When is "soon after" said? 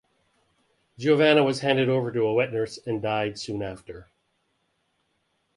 3.37-4.07